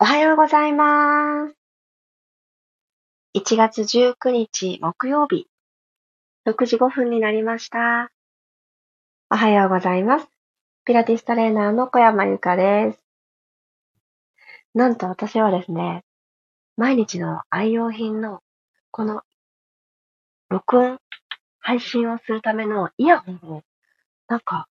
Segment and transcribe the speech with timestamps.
[0.00, 1.54] おはようございます。
[3.36, 5.46] 1月19日木曜日、
[6.48, 8.10] 6時5分になりました。
[9.30, 10.26] おはようございます。
[10.84, 13.04] ピラティストレーナーの小山由かです。
[14.74, 16.02] なんと私はですね、
[16.76, 18.40] 毎日の愛用品の
[18.90, 19.22] この
[20.48, 20.98] 録音、
[21.60, 23.62] 配信をするためのイヤホンを
[24.26, 24.66] なんか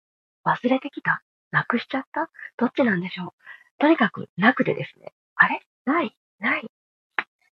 [0.45, 1.23] 忘れてきた？
[1.51, 2.29] なくしちゃった？
[2.57, 3.29] どっちなんでしょう？
[3.83, 5.11] とにかくなくてですね。
[5.35, 5.59] あれ？
[5.83, 6.15] ない？
[6.39, 6.71] ない？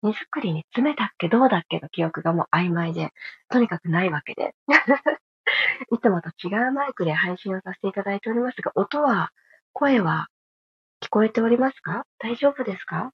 [0.02, 1.30] 荷造りに詰めたっけ？
[1.30, 1.80] どうだっけ？
[1.80, 3.12] の記憶がもう曖昧で、
[3.48, 4.56] とにかくないわけで。
[5.94, 9.30] いつもと違うマイクで配信をさせていただいておりますが、音は、
[9.72, 10.30] 声は
[11.00, 12.08] 聞こえておりますか？
[12.18, 13.12] 大丈夫ですか？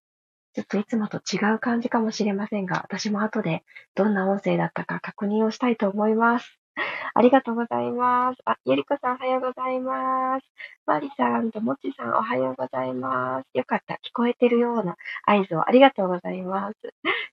[0.53, 6.60] ちょっといつもと違う感じかもしれませんが、私も後でどんな音声だったか確認をしたいと思います。
[7.13, 8.41] ありがとうございます。
[8.45, 10.45] あ、ゆりこさんおはようございます。
[10.85, 13.47] マリさんともちさんおはようございます。
[13.53, 13.95] よかった。
[13.95, 16.75] 聞こえてるような合図をありがとうございます。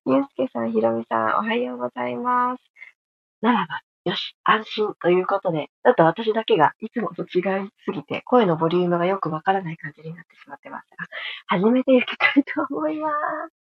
[0.07, 2.63] ゆうすけさん、ひろみさんおはようございます。
[3.41, 11.07] ならば、よし、安心ということで、ちょっと私だけがいつもと違いすぎて、声のボリュームがよくわからない感じになってしまってますが、
[11.47, 13.59] 始めていきたいと思います。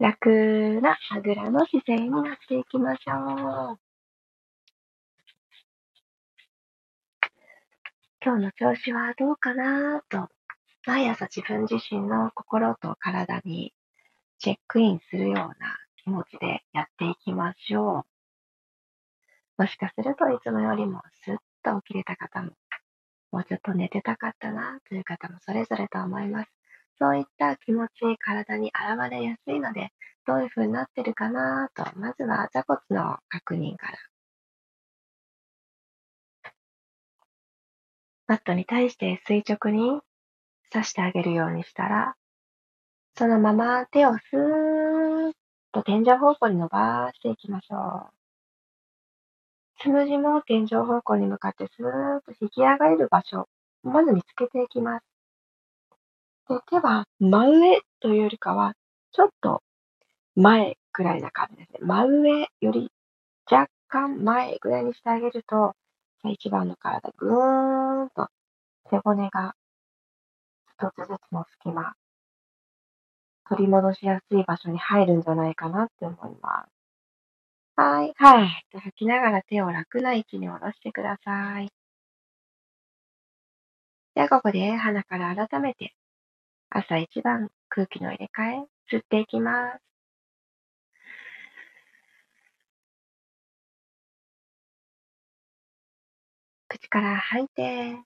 [0.00, 3.78] 楽なあぐらの姿勢になっていきましょう。
[8.24, 10.28] 今日の調子はどうかなと、
[10.86, 13.74] 毎朝自分自身の心と体に
[14.38, 15.54] チェックインするような
[16.04, 18.06] 気持ちでやっていきましょ
[19.58, 19.62] う。
[19.62, 22.52] もしかするといつもよりもスッと起きれた方も、
[23.32, 26.57] もうちょっと寝てたかったなという方もそれぞれと思います。
[26.98, 29.90] そういった気持ち、体に現れやすいので、
[30.26, 33.98] どういう風になってるかなと、まずは座骨の確認から。
[38.26, 40.00] マットに対して垂直に
[40.70, 42.14] 刺してあげるようにしたら、
[43.16, 45.32] そのまま手をスーッ
[45.72, 48.10] と天井方向に伸ばしていきましょう。
[49.80, 53.48] つむじも天井方向に向かってスーッと引き上がれる場所、
[53.82, 55.07] まず見つけていきます。
[56.48, 58.74] で手は真上というよりかは、
[59.12, 59.62] ちょっと
[60.34, 61.78] 前くらいな感じですね。
[61.82, 62.90] 真上より
[63.50, 65.74] 若干前ぐらいにしてあげると、
[66.24, 68.28] 一番の体ぐーんと
[68.90, 69.54] 背骨が
[70.78, 71.94] 一つずつの隙間、
[73.48, 76.78] 取り戻しやすい場所に入るんじゃないかなって思います。
[77.76, 78.66] はい、はい。
[78.72, 81.70] 吐きながら手を楽な位置に下ろしてください。
[84.14, 85.94] ではここで鼻から改めて
[86.70, 89.80] 朝一番空気の入れ替え、吸っていきます。
[96.68, 97.98] 口から吐いて、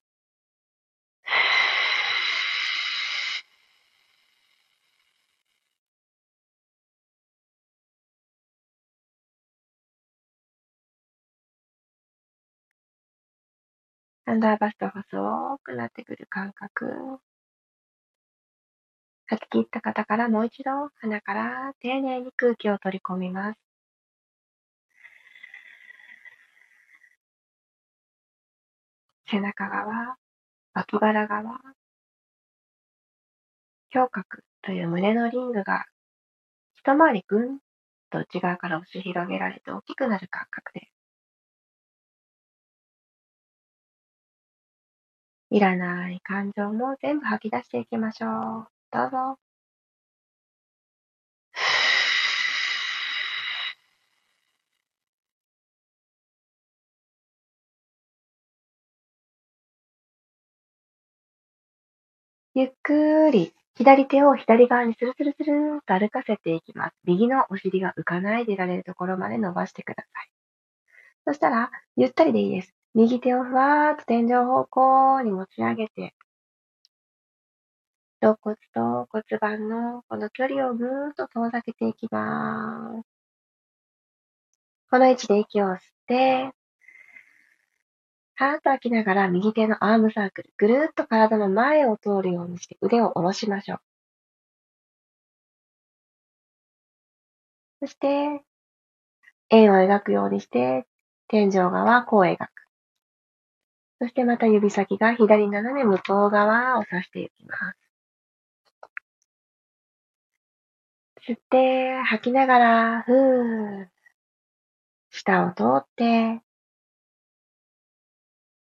[14.25, 17.21] アンダーバスト細くなってくる感覚。
[19.33, 20.71] 吐き切った方からもう一度
[21.01, 23.59] 鼻から丁寧に空気を取り込みます。
[29.27, 30.17] 背中側、
[30.75, 31.59] 脇腹側、
[33.95, 35.87] 胸郭という胸のリングが
[36.77, 37.59] 一回りぐん
[38.11, 40.93] と内側から押し広げられて大きくなる感覚です。
[45.51, 48.82] いらない感情も全部吐き出していきましょう。
[48.93, 49.39] どうぞ。
[62.55, 66.97] ゆっくり左手を左側にスルスルスルーっと歩かせていきます。
[67.05, 70.31] 右のお尻が浮かないでいられるところまで伸ばしてください。
[71.27, 72.75] そしたら、ゆったりでいいです。
[72.95, 76.15] 右手をふわーっと天井方向に持ち上げて、
[78.23, 83.07] 肋骨と骨盤のこの距離をぐーっと遠ざけていきます。
[84.91, 86.53] この位置で息を吸って、
[88.37, 93.81] はーっと吐きながら右手のアームサークル、ぐるーっと体の前を通るようにして腕を下ろしましょう。
[97.81, 98.45] そして、
[99.51, 100.87] 円を描くようにして、
[101.27, 102.49] 天井側こう描く。
[104.01, 107.82] そしてまた指先が左斜め向こう側を指していきます。
[111.25, 113.89] 吸って、吐きながら、ふー。
[115.11, 116.43] 下を通って、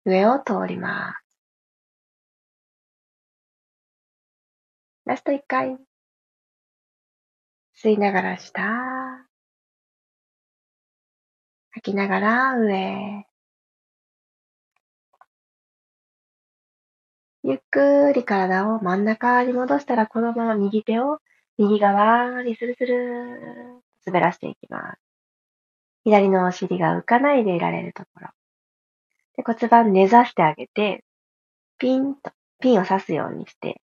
[0.06, 1.26] 上を通ります。
[5.04, 5.78] ラスト1回。
[7.76, 9.28] 吸いながら下。
[11.72, 13.26] 吐きながら上。
[17.44, 21.20] ゆっくり体を真ん中に戻したら、このまま右手を
[21.58, 25.00] 右側にスルスル滑らしていきます。
[26.04, 28.28] 左のお尻が浮かないでいられるところ。
[29.38, 31.04] で骨盤寝座してあげて、
[31.78, 33.82] ピンと、ピンを刺すようにして、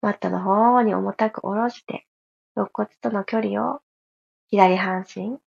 [0.00, 2.06] マットの方に重たく下ろして、
[2.56, 3.80] 肋骨との距離を
[4.48, 5.38] 左半身、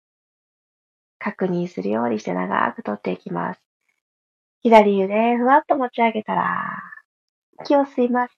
[1.18, 3.60] 確認するようにして長く取っていきます。
[4.62, 6.76] 左腕、ふわっと持ち上げたら、
[7.62, 8.36] 息を吸います。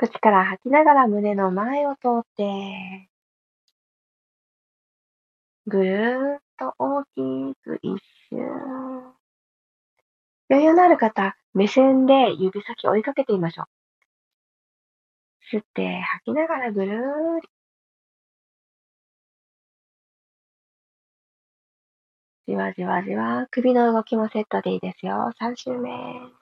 [0.00, 3.10] 口から吐きながら胸の前を通って、
[5.66, 7.98] ぐるーっと大きく一
[8.30, 8.36] 周。
[10.48, 13.66] 余裕のある方、目線で指先追いかけてみましょう。
[15.54, 17.48] 吸って吐きながらぐるーり。
[22.48, 25.30] じわじわじわ、首の動きもセットでいいですよ。
[25.38, 26.39] 3周目。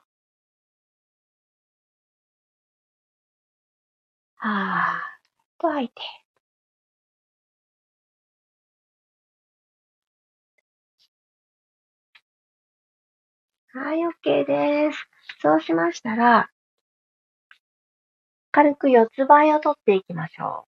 [4.41, 5.21] はーっ
[5.59, 5.93] と吐いて。
[13.73, 15.07] はい、OK です。
[15.41, 16.49] そうしましたら、
[18.51, 20.69] 軽く四つ倍を取っていきましょう。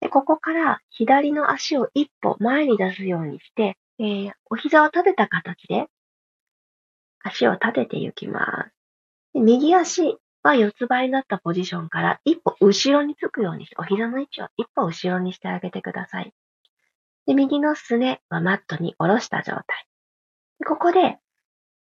[0.00, 5.86] でここから左の足を一歩前に出すようにして、えー、お膝を立てた形で
[7.24, 8.70] 足を立てていきます。
[9.32, 16.32] で右足は四つ倍になったポジションから一歩後ろにつくようにして、お膝の位置を一歩後ろにしてあげてください。
[17.26, 19.64] で右のすねはマットに下ろした状態。
[20.60, 21.18] でここで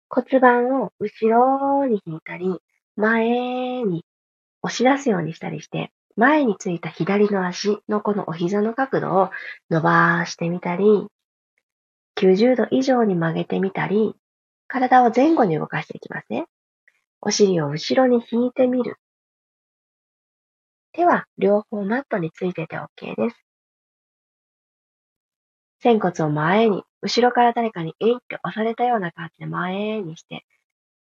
[0.09, 2.59] 骨盤を後ろに引いたり、
[2.97, 4.03] 前に
[4.61, 9.31] 押し出すようにしたりして、前についた左の足のこのお膝の角度を
[9.69, 11.07] 伸ばしてみたり、
[12.17, 14.13] 90度以上に曲げてみたり、
[14.67, 16.47] 体を前後に動かしていきますね。
[17.21, 18.97] お尻を後ろに引いてみる。
[20.91, 23.45] 手は両方マットについてて OK です。
[25.81, 30.45] 仙骨を前に、後ろから誰かにえいって押されたような感じで前にして、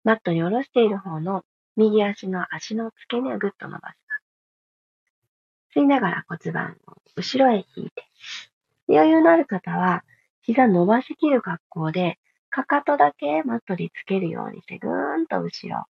[0.05, 1.43] マットに下ろしている方の
[1.75, 3.93] 右足の足の付け根をぐっと伸ばしま
[5.73, 5.79] す。
[5.79, 8.03] 吸いながら骨盤を後ろへ引いて。
[8.87, 10.03] 余裕のある方は、
[10.43, 12.19] 膝伸ばしきる格好で、
[12.49, 15.85] かかとだけマットにつけるようにして、ぐーんと後ろ。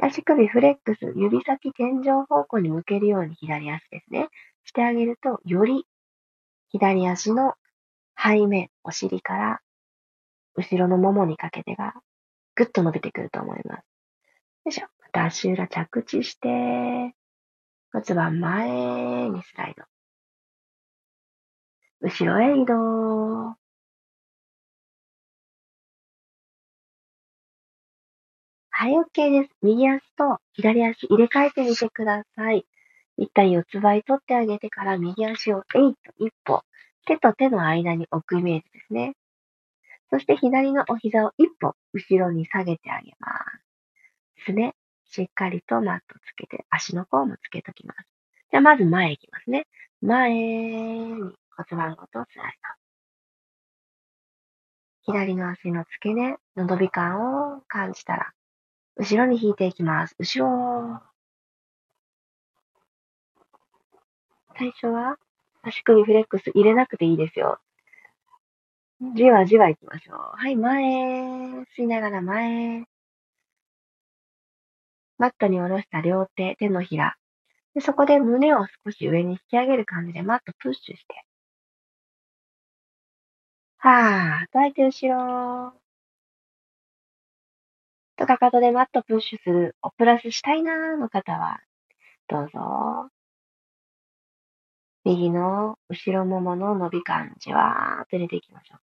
[0.00, 4.28] 足首フレックス、指先天井方向に向けるように左足ですね。
[4.64, 5.86] してあげると、より
[6.68, 7.54] 左足の
[8.16, 9.60] 背面、お尻から
[10.54, 11.94] 後ろのももにかけてが
[12.54, 13.78] ぐっと伸びてくると思います。
[13.78, 13.84] よ
[14.68, 14.86] いしょ。
[15.00, 16.48] また足裏着地して、
[17.92, 19.84] 骨盤前にスライド。
[22.00, 23.56] 後ろへ移動。
[28.80, 29.50] はい、OK です。
[29.60, 32.64] 右足と左足入れ替えてみてください。
[33.16, 36.62] 一旦四つ倍取ってあげてから右足をえいと一歩、
[37.04, 39.16] 手と手の間に置くイメージですね。
[40.10, 43.30] そして左のお膝を一歩後ろに下げてあげま
[44.36, 44.44] す。
[44.44, 44.76] すね、
[45.10, 48.06] しっかりとマットつけて、足の甲もつけときます。
[48.52, 49.66] じゃあまず前行きますね。
[50.02, 51.34] 前に骨
[51.72, 52.58] 盤ごとスライ
[55.04, 55.12] ド。
[55.12, 58.32] 左の足の付け根の伸び感を感じたら、
[58.98, 60.16] 後ろに引いていきます。
[60.18, 61.00] 後ろ。
[64.58, 65.16] 最初は
[65.62, 67.60] 足首フレックス入れなくていいですよ。
[69.14, 70.16] じわじわ行きましょう。
[70.16, 70.82] はい、前。
[71.76, 72.86] 吸いながら前。
[75.18, 77.16] マットに下ろした両手、手のひら。
[77.74, 81.24] でそこで胸を少し上に引き上げる感じでマットプッシュして。
[83.78, 85.87] はぁ、抱いて後ろ。
[88.18, 91.60] とかかとでマットプッシュするをプラスしたいなーの方は、
[92.26, 93.10] どうぞ。
[95.04, 98.80] 右の後ろももの伸び感じわーっと入れていきましょう。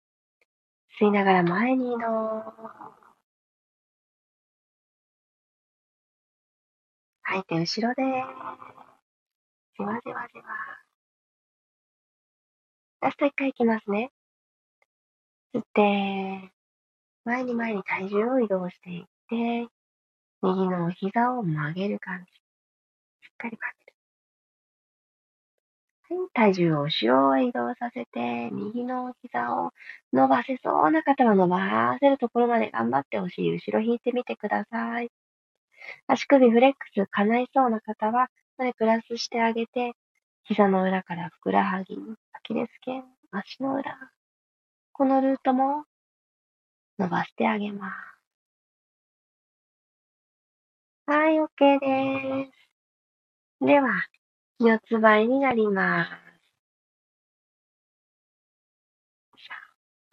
[1.03, 2.53] 吸いながら前に移動。
[7.23, 8.03] 吐いて後ろで
[9.75, 10.43] じわじわじわ。
[13.01, 14.11] ラスト一回いきますね。
[15.55, 16.53] 吸って、
[17.25, 19.67] 前に前に体重を移動していって、
[20.41, 22.31] 右の膝を曲げる感じ。
[22.31, 22.35] し
[23.31, 23.75] っかり曲げ
[26.15, 26.29] る。
[26.33, 29.71] 体重を後ろへ移動させて、右の膝を
[30.11, 35.09] 伸ばせそうな方は伸ばせるところまで頑張ってお尻後ろ引いてみてください。
[36.07, 39.93] 足首フレックス叶いそうな方は、それプラスしてあげて、
[40.43, 41.95] 膝の裏からふくらはぎ、
[42.33, 43.97] アキレス腱、足の裏。
[44.91, 45.85] このルートも
[46.99, 48.12] 伸ばしてあげます。
[51.05, 53.65] はい、OK です。
[53.65, 54.05] では、
[54.59, 56.11] 四つ倍になります。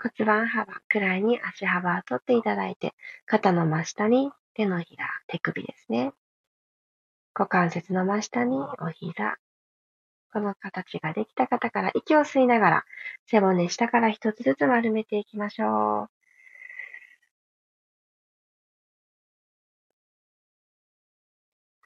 [0.03, 2.95] 骨盤幅くらいに足幅を取っていただいて、
[3.27, 6.13] 肩の真下に手のひら、手首ですね。
[7.35, 9.37] 股関節の真下にお膝。
[10.33, 12.85] この形ができた方から息を吸いながら
[13.27, 16.20] 背骨下から一つずつ丸めていきましょう。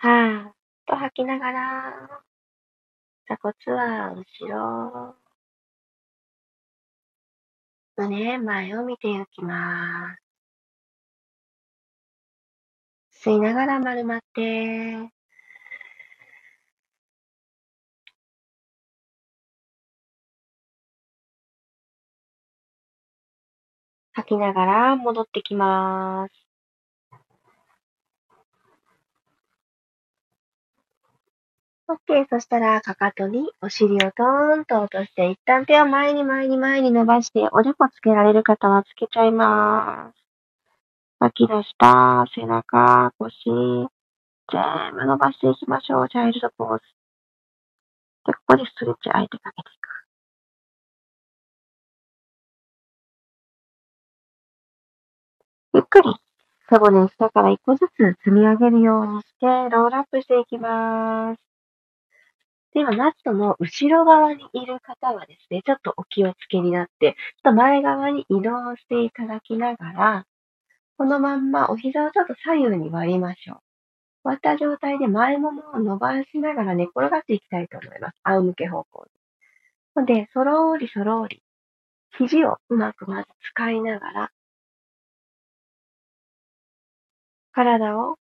[0.04, 0.52] はーっ
[0.86, 2.20] と吐きながら
[3.24, 5.16] 鎖骨は後ろ。
[7.96, 10.14] 胸、前を見ていきま
[13.12, 13.28] す。
[13.28, 15.10] 吸いながら丸まって。
[24.12, 26.43] 吐きながら戻ってきます。
[31.86, 32.26] OK。
[32.30, 40.24] そしたら、かかとにお尻をトーンと落として、一旦手を前に前に前に伸ばして、おでこつけられる方はつけちゃいます。
[41.20, 43.34] 吐き出した背中、腰、
[44.50, 46.08] 全部伸ばしていきましょう。
[46.08, 46.84] チャイルドポーズ。
[48.26, 49.88] で、ここでストレッチ相手かけていく。
[55.74, 56.14] ゆっくり
[56.70, 61.53] 背骨下から一個ずつ積み上げるようにして、ロールアップしていきます。
[62.74, 70.26] では、マットの後ろ側にいる方はですね、ちょっとお気をつけになって、ちょっと前側に移動していただきながら、
[70.98, 73.58] このまんまお膝をちょっと左右に割りましょう。
[74.24, 78.16] 割った状態で前ももを伸ばしながら寝転がっていきたいと思います。
[78.24, 79.06] 仰向け方向
[79.96, 80.02] に。
[80.02, 81.42] ので、そろーりそろーり、
[82.18, 84.32] 肘をうまくまず使いながら、
[87.52, 88.18] 体を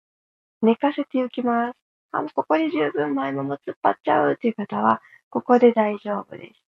[0.63, 1.90] 寝かせていきます。
[2.13, 5.01] あ、もうここで十分前もも突っ張っちゃうっていう方は、
[5.31, 6.63] ここで大丈夫です。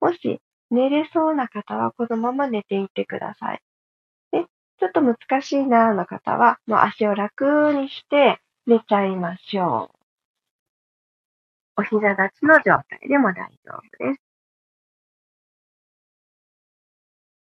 [0.00, 0.40] もし、
[0.70, 3.62] 寝れそうな方は、このまま寝ていってください。
[4.32, 4.46] で、
[4.78, 9.98] ちょっと難しいなーの方は、もう足を楽にして寝ちゃいましょう。
[11.80, 14.20] お膝立ちの状態でも大丈夫です。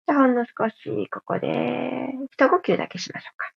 [0.07, 1.47] じゃあ、ほんの少し、ここで、
[2.33, 3.51] 一呼吸だけしましょうか。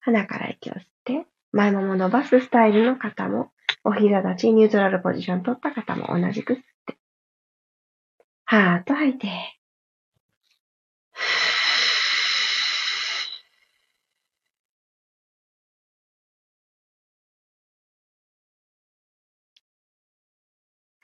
[0.00, 3.50] 鼻から息を吸って、前もも伸ばすスタイルの方も、
[3.84, 6.98] お膝立ち、ニュートラルポジション取った方も同じく吸って。
[8.44, 9.28] はーっと吐いて。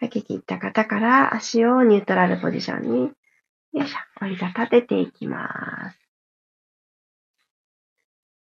[0.01, 3.13] 吐き切った方から足をニュートラルポジションに、
[3.73, 6.04] よいしょ、お膝立てていきます。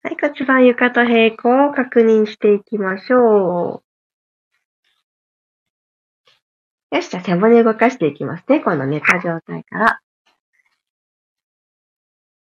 [0.05, 3.83] はい、骨盤床と平行を確認していきましょ
[6.93, 6.97] う。
[6.97, 8.61] よし、じゃあ背骨動かしていきますね。
[8.61, 10.01] この寝た状態から。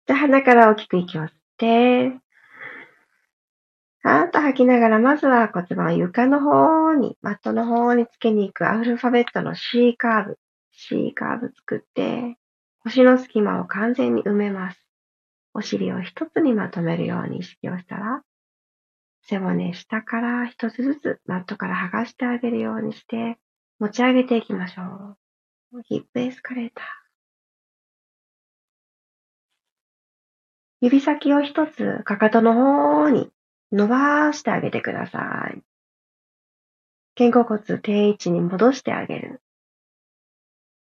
[0.08, 2.24] じゃあ鼻から大きく息を吸って、
[4.02, 10.40] はーっと吐きながら、まずは骨盤を床の方に、マットの方につけに行くアルファベットの C カーブ。
[10.72, 12.36] C カーブ作って、
[12.84, 14.83] 腰の隙間を完全に埋めます。
[15.54, 18.24] お尻を一つにまとめるように意識をしたら、
[19.22, 23.38] 背骨下から一つずつマットから剥がしてあげるようにして
[23.80, 25.82] 持ち上げていきましょう。
[25.84, 26.86] ヒップエスカレーター。
[30.82, 33.30] 指先を一つかかとの方に
[33.72, 35.62] 伸ばしてあげてください。
[37.16, 39.42] 肩甲骨定位置に戻してあげる。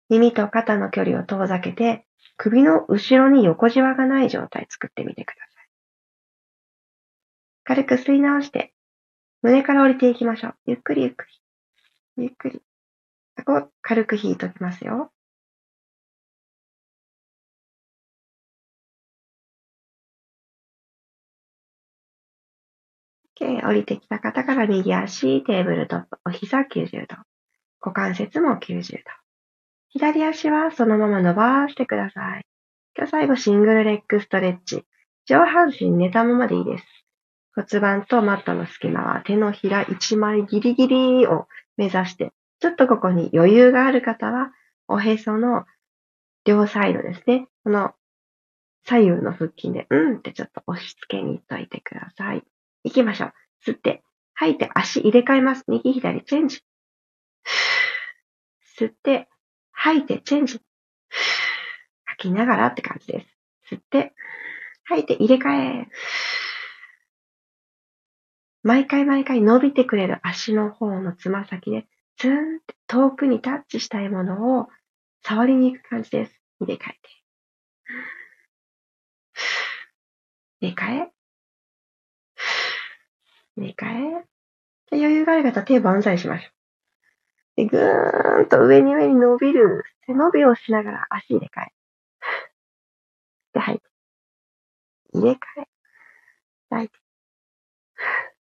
[0.08, 2.06] 耳と肩の距離を遠ざけて
[2.42, 5.68] 首の後ろに横じわがない状態作ってみてください。
[7.64, 8.72] 軽く吸い直して、
[9.42, 10.54] 胸から降りていきましょう。
[10.64, 11.26] ゆっくりゆっく
[12.16, 12.22] り。
[12.24, 12.62] ゆっくり。
[13.44, 15.12] ここ軽く引いときますよ。
[23.38, 23.66] OK。
[23.68, 27.16] 降りてきた方から右足、テーブルトップ、お膝90度。
[27.82, 29.19] 股関節も90度。
[29.90, 32.46] 左足はそのまま伸ばしてください。
[32.96, 34.84] 今日最後シングルレッグストレッチ。
[35.26, 36.84] 上半身寝たままでいいです。
[37.54, 44.52] 骨盤とマットの隙間は手のひら1枚ギリギリを目指してちょっとここに余裕がある方は、
[44.86, 45.64] おへその
[46.44, 47.48] 両サイドですね。
[47.64, 47.92] この
[48.84, 52.42] 左右の腹筋で、うんってちょっと押し付けに行っといてください。
[52.84, 53.32] 行きましょう。
[53.66, 54.02] 吸って、
[54.34, 55.64] 吐いて足入れ替えます。
[55.68, 56.62] 右左チェンジ。
[58.78, 59.28] 吸って、
[59.82, 60.60] 吐いてチェンジ。
[62.04, 63.26] 吐きながらって感じで
[63.66, 63.74] す。
[63.74, 64.12] 吸って、
[64.84, 65.88] 吐いて入れ替え。
[68.62, 71.86] 毎回毎回伸びてくれる足の方のつま先で、
[72.18, 74.68] ツーンって遠くにタッチしたいものを
[75.22, 76.32] 触りに行く感じです。
[76.60, 77.08] 入れ替えて。
[80.60, 81.12] 入れ替え。
[83.56, 84.20] 入れ替
[84.92, 84.96] え。
[84.98, 86.59] 余裕がある方、手万歳しましょう。
[87.60, 91.72] で、ぐーんと上に上に伸びる背伸びをしながら足入れ替え。
[93.52, 93.86] で、吐いて。
[95.12, 95.68] 入れ替え。
[96.70, 96.98] 吐いて。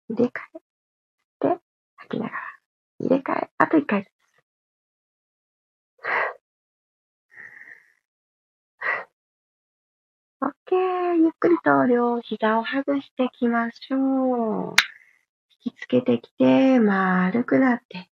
[0.09, 1.55] 入れ替え。
[1.55, 1.61] で、
[1.95, 2.41] 吐きながら。
[2.99, 3.49] 入れ替え。
[3.57, 4.13] あと一回ずつ。
[10.41, 11.15] オッケー。
[11.15, 14.75] ゆっくりと両膝を外していきましょう。
[15.65, 18.09] 引きつけてきて、丸くなって。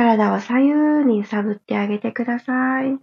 [0.00, 0.72] 体を左右
[1.04, 2.98] に揺さぶってあげてください。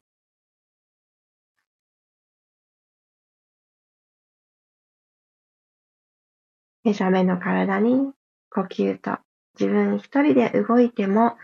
[6.83, 8.13] 目覚めの体に
[8.49, 9.19] 呼吸と
[9.59, 11.37] 自分一人で動いても、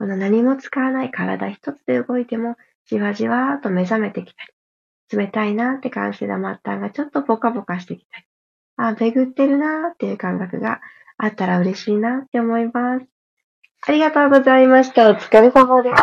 [0.00, 4.52] この何も使わない体一つで動いても、じわじわと目覚めてきたり、
[5.16, 8.24] 冷たいなって感じた末端がちょっとポカポカしてきたり、
[8.78, 10.80] あ、巡ってるなーっていう感覚が
[11.18, 13.11] あったら嬉しいなって思います。
[13.84, 15.10] ありがとうございました。
[15.10, 15.96] お疲れ様です。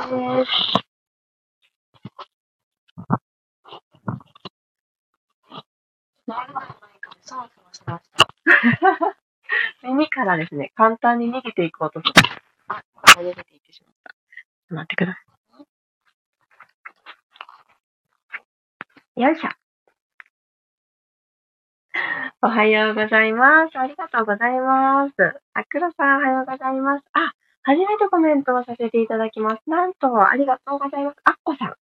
[9.81, 12.13] 耳からですね、簡単に逃げていこうとする。
[12.67, 12.83] あ、
[13.17, 14.13] 逃げていってしまった。
[14.75, 15.19] 待ってくださ
[19.15, 19.21] い。
[19.21, 19.49] よいしょ。
[22.41, 23.79] おはようございます。
[23.79, 25.15] ありがとうございます。
[25.53, 27.05] あくろさん、おはようございます。
[27.13, 29.69] あ、初めてコメントをさせていただきます。
[29.69, 31.17] なんと、ありがとうございます。
[31.23, 31.75] あっこさん。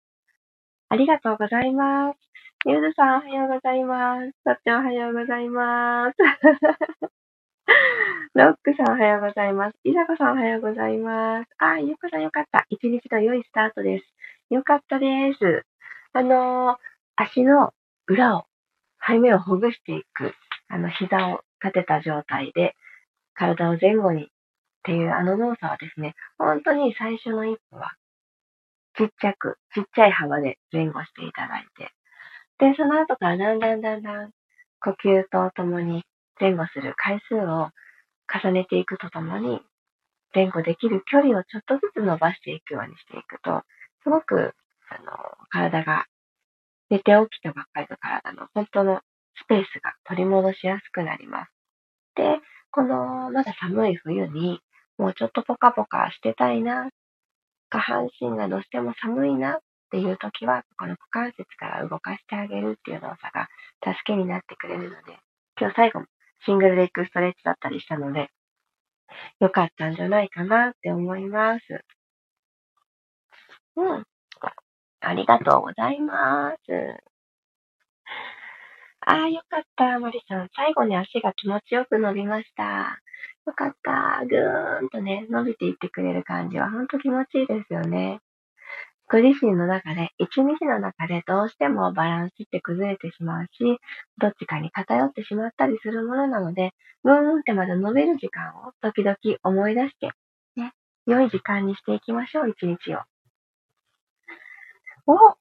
[0.90, 2.18] ありがとうございます。
[2.66, 4.32] ゆずさん、おはようございます。
[4.44, 6.18] さっちゃん、おはようございます。
[8.34, 9.78] ロックさん、おはようございます。
[9.84, 11.50] いざこさん、おはようございます。
[11.60, 12.66] あ、ゆこさん、よかった。
[12.70, 14.06] 一日の良いスタートです。
[14.50, 15.66] よかったです。
[16.14, 16.78] あの、
[17.16, 17.74] 足の
[18.08, 18.46] 裏を、
[19.06, 20.34] 背面をほぐしていく、
[20.70, 22.76] あの、膝を立てた状態で、
[23.34, 24.32] 体を前後に
[24.88, 27.92] っていうあの動作はですね、本当に最初の一歩は、
[28.98, 31.92] ちっちゃく、ちっちゃい幅で前後していただいて、
[32.58, 34.32] で、その後からだんだんだんだん
[34.80, 36.06] 呼吸とともに
[36.40, 37.70] 前後する回数を
[38.32, 39.60] 重ねていくとともに、
[40.34, 43.64] 前後できる距離をちょっとずつ伸ばしていくようにしていくと、
[44.04, 44.54] すごく、
[44.90, 45.12] あの、
[45.50, 46.06] 体が、
[46.90, 49.02] 寝て起きたばっかりの体の本当の
[49.36, 51.52] スペースが取り戻しやすくなります。
[52.16, 52.40] で、
[52.72, 54.62] この、まだ寒い冬に、
[54.98, 56.90] もうちょっとポカポカしてたいな、
[57.70, 59.60] 下半身がどうしても寒いなっ
[59.92, 63.48] ていう時は、この股関節から動かしてあげるっていう動作が
[63.84, 65.18] 助けになってくれるので、
[65.60, 66.06] 今日最後も
[66.46, 68.30] シングルレッグストレッチだったりしたので、
[69.40, 71.64] よかったんじゃないかなって思います。
[73.76, 74.04] うん。
[75.00, 76.58] ありがとうございます。
[79.02, 80.50] ああ、よかった、マリさん。
[80.56, 83.00] 最後に足が気持ちよく伸びました。
[83.48, 84.26] よかった。
[84.28, 88.20] ぐーんとね、伸びていってくれる感じはほんと気持ちいいですよね。
[89.10, 93.80] ご自身の中で、一日の中でどうしてもバランスって崩れてしまうし、
[94.18, 96.72] どっちかに偏ってしまったりするものなので、
[97.06, 100.12] ぐーんってまだ伸びる時間を時々思い出して、
[100.58, 100.74] ね、
[101.06, 103.00] 良い時間にしていきましょう、一日を。
[105.06, 105.38] お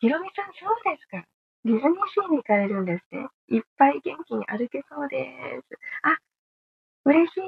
[0.00, 1.24] ひろみさん、そうですか。
[1.64, 3.28] ディズニーシーに行かれるんですね。
[3.48, 5.26] いっぱい元気に歩けそうで
[5.62, 5.78] す。
[6.02, 6.18] あ、
[7.06, 7.40] 嬉しい。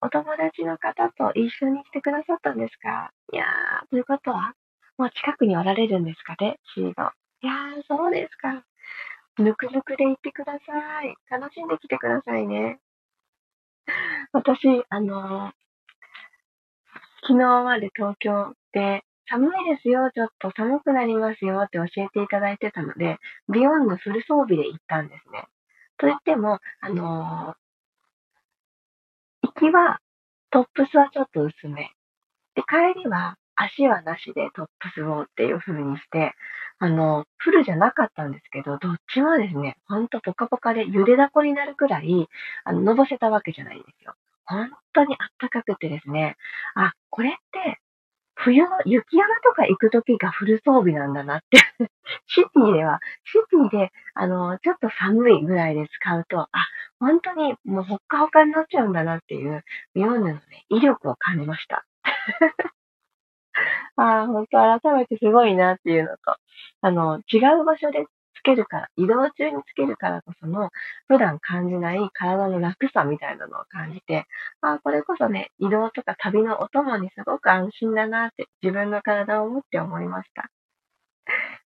[0.00, 3.12] お友達の方と一緒に来てくださったんですか？
[3.32, 4.54] いやー、ということは、
[4.98, 6.58] もう近くにおられるんですかね？
[6.74, 7.12] シード。
[7.40, 8.64] いやー、そうですか。
[9.38, 11.14] ぬくぬくで行ってください。
[11.30, 12.80] 楽しんできてくださいね。
[14.32, 15.52] 私、あのー、
[17.22, 25.44] 昨日まで東京で寒いですよ、ちょっと寒くなりますよって教えていただいてたので、ビヨンのフル装備で行ったんですね。
[25.98, 27.54] といっても、あの、
[29.58, 30.00] きは、
[30.50, 31.90] トップスはちょっと薄め。
[32.54, 36.34] で、帰りは足はなしでトップスをっていう風にして、
[36.78, 42.28] あの、フルじゃなかったんですけど、どっちもですね、ほんとポカポカでゆでだこになるくらい、
[42.64, 44.14] あの、のぼせたわけじゃないんですよ。
[44.46, 46.36] 本当にあったかくてですね、
[46.74, 47.80] あ、これって
[48.36, 51.58] 冬の雪山とか行くときがフル装備なんだなって
[52.26, 56.48] シティでは、シティで、あの、ちょっと寒いぐらいで使うと、あ、
[57.00, 61.86] 本当にもうほっかほかになっちゃうんだなっていう、妙なのね、威力を感じました。
[63.96, 66.36] ああ、本当改めてすごいなっていうのと、
[66.82, 68.06] あの、違う場所で
[68.44, 70.70] けるから、移動中につけるからこその、
[71.08, 74.26] 普段感じない体の楽さみたいなのを感じて、
[74.60, 80.50] ああ、これこそね、移動とか旅のお供にすごく安心だなって自分の体を持って思いました。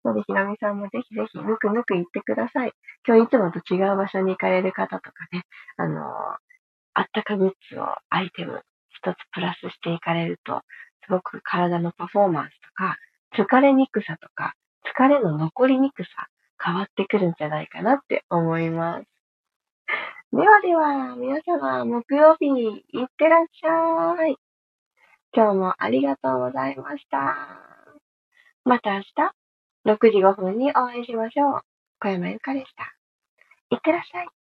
[0.03, 2.73] ので、ひなみさんもぜひぜひ、ぬくぬく行ってください。
[3.07, 5.43] 今日いつもと違う場所に行かれる方とかね、
[5.77, 6.03] あのー、
[6.93, 10.61] あったかグッズを、アイテム、一つプラスしていかれると、
[11.05, 12.97] すごく体のパフォーマンスとか、
[13.35, 14.53] 疲れにくさとか、
[14.95, 16.27] 疲れの残りにくさ、
[16.63, 19.05] 変わってくるんじゃないかなって思います。
[20.31, 24.37] ではでは、皆様、木曜日、いってらっしゃい。
[25.33, 27.35] 今日もありがとうございました。
[28.63, 29.33] また明日、
[29.85, 31.61] 6時5分にお会いしましょう。
[31.99, 32.83] 小山由かでした。
[33.69, 34.44] いってらっしゃい。